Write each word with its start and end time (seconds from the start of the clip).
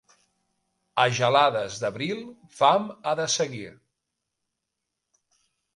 A 1.03 1.05
gelades 1.17 1.77
d'abril, 1.83 2.25
fam 2.63 2.91
ha 3.05 3.15
de 3.21 3.31
seguir. 3.39 3.71